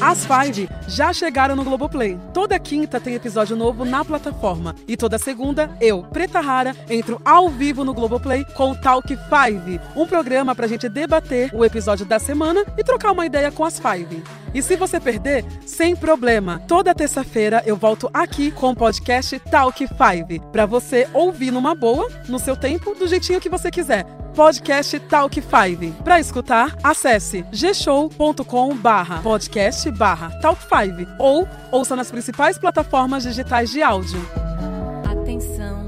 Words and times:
As 0.00 0.24
Five 0.24 0.68
já 0.86 1.12
chegaram 1.12 1.54
no 1.56 1.64
Globoplay. 1.64 2.18
Toda 2.32 2.58
quinta 2.58 2.98
tem 2.98 3.14
episódio 3.14 3.56
novo 3.56 3.84
na 3.84 4.04
plataforma. 4.04 4.74
E 4.86 4.96
toda 4.96 5.18
segunda, 5.18 5.70
eu, 5.80 6.02
Preta 6.02 6.40
Rara, 6.40 6.74
entro 6.88 7.20
ao 7.24 7.48
vivo 7.48 7.84
no 7.84 7.92
Globoplay 7.92 8.44
com 8.54 8.70
o 8.70 8.76
Talk 8.80 9.06
Five, 9.16 9.80
um 9.96 10.06
programa 10.06 10.54
pra 10.54 10.66
gente 10.68 10.88
debater 10.88 11.50
o 11.52 11.64
episódio 11.64 12.06
da 12.06 12.18
semana 12.18 12.64
e 12.78 12.84
trocar 12.84 13.12
uma 13.12 13.26
ideia 13.26 13.50
com 13.50 13.64
as 13.64 13.78
Five. 13.80 14.22
E 14.54 14.62
se 14.62 14.76
você 14.76 14.98
perder, 14.98 15.44
sem 15.66 15.94
problema. 15.94 16.62
Toda 16.66 16.94
terça-feira 16.94 17.62
eu 17.66 17.76
volto 17.76 18.08
aqui 18.14 18.50
com 18.50 18.70
o 18.70 18.76
podcast 18.76 19.38
Talk 19.50 19.76
Five, 19.86 20.40
pra 20.52 20.64
você 20.64 21.06
ouvir 21.12 21.50
numa 21.50 21.74
boa, 21.74 22.08
no 22.28 22.38
seu 22.38 22.56
tempo, 22.56 22.94
do 22.94 23.06
jeitinho 23.06 23.40
que 23.40 23.50
você 23.50 23.70
quiser 23.70 24.06
podcast 24.34 24.98
Talk 25.00 25.40
5. 25.40 25.92
Para 26.04 26.20
escutar, 26.20 26.76
acesse 26.82 27.42
gshow.com 27.52 28.76
podcast 29.22 29.90
Talk 30.40 30.62
5 30.68 31.06
ou 31.18 31.46
ouça 31.70 31.96
nas 31.96 32.10
principais 32.10 32.58
plataformas 32.58 33.22
digitais 33.24 33.70
de 33.70 33.82
áudio. 33.82 34.20
Atenção 35.10 35.87